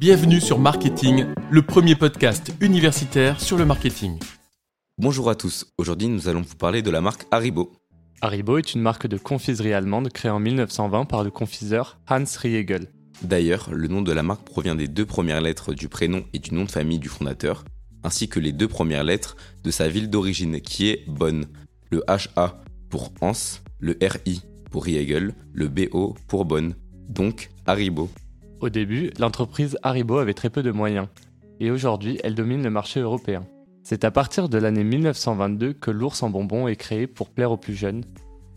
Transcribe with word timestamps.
Bienvenue 0.00 0.40
sur 0.40 0.58
Marketing, 0.58 1.26
le 1.50 1.60
premier 1.60 1.94
podcast 1.94 2.54
universitaire 2.62 3.38
sur 3.38 3.58
le 3.58 3.66
marketing. 3.66 4.18
Bonjour 4.96 5.28
à 5.28 5.34
tous, 5.34 5.66
aujourd'hui 5.76 6.08
nous 6.08 6.26
allons 6.26 6.40
vous 6.40 6.54
parler 6.54 6.80
de 6.80 6.90
la 6.90 7.02
marque 7.02 7.26
Haribo. 7.30 7.70
Haribo 8.22 8.56
est 8.56 8.72
une 8.72 8.80
marque 8.80 9.06
de 9.06 9.18
confiserie 9.18 9.74
allemande 9.74 10.08
créée 10.08 10.30
en 10.30 10.40
1920 10.40 11.04
par 11.04 11.22
le 11.22 11.30
confiseur 11.30 11.98
Hans 12.08 12.24
Riegel. 12.38 12.86
D'ailleurs, 13.20 13.68
le 13.74 13.88
nom 13.88 14.00
de 14.00 14.10
la 14.12 14.22
marque 14.22 14.46
provient 14.46 14.74
des 14.74 14.88
deux 14.88 15.04
premières 15.04 15.42
lettres 15.42 15.74
du 15.74 15.88
prénom 15.88 16.24
et 16.32 16.38
du 16.38 16.54
nom 16.54 16.64
de 16.64 16.70
famille 16.70 16.98
du 16.98 17.10
fondateur, 17.10 17.66
ainsi 18.02 18.26
que 18.26 18.40
les 18.40 18.52
deux 18.52 18.68
premières 18.68 19.04
lettres 19.04 19.36
de 19.62 19.70
sa 19.70 19.90
ville 19.90 20.08
d'origine 20.08 20.62
qui 20.62 20.88
est 20.88 21.04
Bonn, 21.08 21.44
le 21.90 22.02
HA 22.08 22.58
pour 22.88 23.12
Hans, 23.20 23.32
le 23.80 23.98
RI 24.00 24.40
pour 24.70 24.86
Riegel, 24.86 25.34
le 25.52 25.68
BO 25.68 26.16
pour 26.26 26.46
Bonn, 26.46 26.74
donc 27.10 27.50
Haribo. 27.66 28.08
Au 28.60 28.68
début, 28.68 29.10
l'entreprise 29.18 29.78
Haribo 29.82 30.18
avait 30.18 30.34
très 30.34 30.50
peu 30.50 30.62
de 30.62 30.70
moyens, 30.70 31.08
et 31.60 31.70
aujourd'hui 31.70 32.20
elle 32.22 32.34
domine 32.34 32.62
le 32.62 32.68
marché 32.68 33.00
européen. 33.00 33.46
C'est 33.82 34.04
à 34.04 34.10
partir 34.10 34.50
de 34.50 34.58
l'année 34.58 34.84
1922 34.84 35.72
que 35.72 35.90
l'ours 35.90 36.22
en 36.22 36.28
bonbon 36.28 36.68
est 36.68 36.76
créé 36.76 37.06
pour 37.06 37.30
plaire 37.30 37.52
aux 37.52 37.56
plus 37.56 37.74
jeunes, 37.74 38.04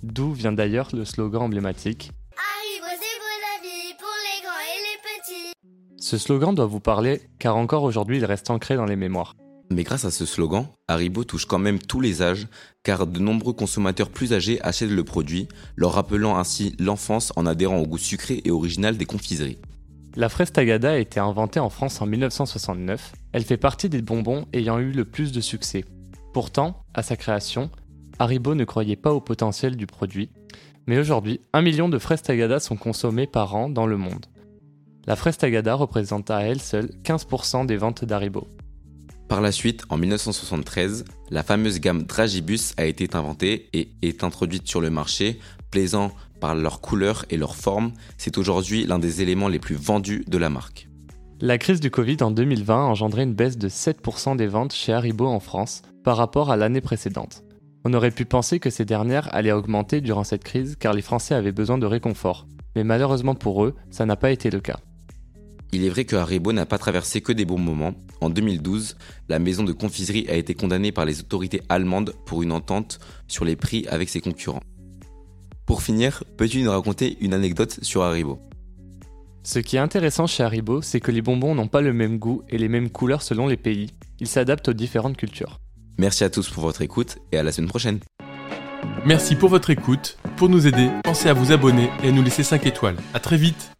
d'où 0.03 0.33
vient 0.33 0.51
d'ailleurs 0.51 0.89
le 0.93 1.05
slogan 1.05 1.43
emblématique 1.43 2.11
Haribo, 2.35 2.87
c'est 2.99 3.17
beau 3.17 3.31
la 3.39 3.63
vie 3.63 3.93
pour 3.97 4.09
les 4.25 4.43
grands 4.43 4.65
et 4.67 4.81
les 4.83 5.47
petits. 5.47 5.53
Ce 5.97 6.17
slogan 6.17 6.53
doit 6.53 6.65
vous 6.65 6.81
parler 6.81 7.21
car 7.39 7.55
encore 7.55 7.83
aujourd'hui 7.83 8.17
il 8.17 8.25
reste 8.25 8.49
ancré 8.49 8.75
dans 8.75 8.85
les 8.85 8.97
mémoires. 8.97 9.35
Mais 9.71 9.83
grâce 9.83 10.03
à 10.03 10.11
ce 10.11 10.25
slogan, 10.25 10.67
Haribo 10.89 11.23
touche 11.23 11.45
quand 11.45 11.59
même 11.59 11.79
tous 11.79 12.01
les 12.01 12.21
âges, 12.21 12.47
car 12.83 13.07
de 13.07 13.19
nombreux 13.21 13.53
consommateurs 13.53 14.09
plus 14.09 14.33
âgés 14.33 14.61
achètent 14.61 14.89
le 14.89 15.03
produit, 15.05 15.47
leur 15.77 15.93
rappelant 15.93 16.37
ainsi 16.37 16.75
l'enfance 16.77 17.31
en 17.37 17.45
adhérant 17.45 17.79
au 17.79 17.87
goût 17.87 17.97
sucré 17.97 18.41
et 18.43 18.51
original 18.51 18.97
des 18.97 19.05
confiseries. 19.05 19.59
La 20.15 20.29
fraise 20.29 20.51
tagada 20.51 20.91
a 20.91 20.97
été 20.97 21.19
inventée 21.19 21.59
en 21.59 21.71
France 21.71 21.99
en 21.99 22.05
1969. 22.05 23.13
Elle 23.31 23.43
fait 23.43 23.57
partie 23.57 23.89
des 23.89 24.03
bonbons 24.03 24.45
ayant 24.53 24.77
eu 24.77 24.91
le 24.91 25.05
plus 25.05 25.31
de 25.31 25.41
succès. 25.41 25.85
Pourtant, 26.33 26.83
à 26.93 27.01
sa 27.01 27.15
création, 27.15 27.71
Haribo 28.19 28.53
ne 28.53 28.63
croyait 28.63 28.95
pas 28.95 29.11
au 29.11 29.21
potentiel 29.21 29.75
du 29.75 29.87
produit. 29.87 30.29
Mais 30.85 30.99
aujourd'hui, 30.99 31.41
un 31.51 31.63
million 31.63 31.89
de 31.89 31.97
fraises 31.97 32.21
tagada 32.21 32.59
sont 32.59 32.75
consommées 32.75 33.25
par 33.25 33.55
an 33.55 33.69
dans 33.69 33.87
le 33.87 33.97
monde. 33.97 34.27
La 35.07 35.15
fraise 35.15 35.37
tagada 35.37 35.73
représente 35.73 36.29
à 36.29 36.41
elle 36.41 36.61
seule 36.61 36.91
15% 37.03 37.65
des 37.65 37.77
ventes 37.77 38.05
d'Haribo. 38.05 38.47
Par 39.27 39.41
la 39.41 39.51
suite, 39.51 39.83
en 39.89 39.97
1973, 39.97 41.05
la 41.31 41.41
fameuse 41.41 41.79
gamme 41.79 42.03
Dragibus 42.03 42.73
a 42.77 42.85
été 42.85 43.15
inventée 43.15 43.67
et 43.73 43.89
est 44.03 44.23
introduite 44.23 44.67
sur 44.67 44.79
le 44.79 44.91
marché, 44.91 45.39
plaisant 45.73 46.11
par 46.39 46.53
leur 46.53 46.81
couleur 46.81 47.25
et 47.31 47.37
leur 47.37 47.55
forme, 47.55 47.93
c'est 48.19 48.37
aujourd'hui 48.37 48.85
l'un 48.85 48.99
des 48.99 49.23
éléments 49.23 49.47
les 49.47 49.57
plus 49.57 49.73
vendus 49.73 50.23
de 50.27 50.37
la 50.37 50.51
marque. 50.51 50.87
La 51.41 51.57
crise 51.57 51.79
du 51.79 51.89
Covid 51.89 52.17
en 52.21 52.29
2020 52.29 52.75
a 52.75 52.87
engendré 52.87 53.23
une 53.23 53.33
baisse 53.33 53.57
de 53.57 53.69
7% 53.69 54.37
des 54.37 54.45
ventes 54.45 54.71
chez 54.71 54.93
Haribo 54.93 55.25
en 55.25 55.39
France 55.39 55.81
par 56.03 56.15
rapport 56.15 56.51
à 56.51 56.57
l'année 56.57 56.79
précédente. 56.79 57.43
On 57.85 57.93
aurait 57.95 58.11
pu 58.11 58.23
penser 58.23 58.59
que 58.59 58.69
ces 58.69 58.85
dernières 58.85 59.33
allaient 59.33 59.51
augmenter 59.51 59.99
durant 59.99 60.23
cette 60.23 60.43
crise 60.43 60.75
car 60.79 60.93
les 60.93 61.01
Français 61.01 61.33
avaient 61.33 61.51
besoin 61.51 61.79
de 61.79 61.87
réconfort, 61.87 62.45
mais 62.75 62.83
malheureusement 62.83 63.33
pour 63.33 63.65
eux, 63.65 63.73
ça 63.89 64.05
n'a 64.05 64.15
pas 64.15 64.29
été 64.29 64.51
le 64.51 64.59
cas. 64.59 64.77
Il 65.71 65.83
est 65.83 65.89
vrai 65.89 66.05
que 66.05 66.15
Haribo 66.15 66.53
n'a 66.53 66.67
pas 66.67 66.77
traversé 66.77 67.21
que 67.21 67.33
des 67.33 67.45
bons 67.45 67.57
moments. 67.57 67.95
En 68.21 68.29
2012, 68.29 68.95
la 69.27 69.39
maison 69.39 69.63
de 69.63 69.73
confiserie 69.73 70.27
a 70.29 70.35
été 70.35 70.53
condamnée 70.53 70.91
par 70.91 71.05
les 71.05 71.19
autorités 71.19 71.63
allemandes 71.67 72.13
pour 72.27 72.43
une 72.43 72.51
entente 72.51 72.99
sur 73.27 73.43
les 73.43 73.55
prix 73.55 73.87
avec 73.89 74.09
ses 74.09 74.21
concurrents. 74.21 74.61
Pour 75.65 75.81
finir, 75.81 76.23
peux-tu 76.37 76.61
nous 76.61 76.71
raconter 76.71 77.17
une 77.21 77.33
anecdote 77.33 77.79
sur 77.81 78.03
Haribo? 78.03 78.39
Ce 79.43 79.59
qui 79.59 79.77
est 79.77 79.79
intéressant 79.79 80.27
chez 80.27 80.43
Haribo, 80.43 80.81
c'est 80.81 80.99
que 80.99 81.11
les 81.11 81.21
bonbons 81.21 81.55
n'ont 81.55 81.67
pas 81.67 81.81
le 81.81 81.93
même 81.93 82.19
goût 82.19 82.43
et 82.49 82.57
les 82.57 82.67
mêmes 82.67 82.89
couleurs 82.89 83.21
selon 83.21 83.47
les 83.47 83.57
pays. 83.57 83.91
Ils 84.19 84.27
s'adaptent 84.27 84.69
aux 84.69 84.73
différentes 84.73 85.15
cultures. 85.15 85.59
Merci 85.97 86.25
à 86.25 86.29
tous 86.29 86.49
pour 86.49 86.63
votre 86.63 86.81
écoute 86.81 87.17
et 87.31 87.37
à 87.37 87.43
la 87.43 87.51
semaine 87.51 87.69
prochaine. 87.69 87.99
Merci 89.05 89.35
pour 89.35 89.49
votre 89.49 89.69
écoute. 89.69 90.17
Pour 90.35 90.49
nous 90.49 90.67
aider, 90.67 90.89
pensez 91.03 91.29
à 91.29 91.33
vous 91.33 91.51
abonner 91.51 91.89
et 92.03 92.09
à 92.09 92.11
nous 92.11 92.23
laisser 92.23 92.43
5 92.43 92.65
étoiles. 92.65 92.97
À 93.13 93.19
très 93.19 93.37
vite 93.37 93.72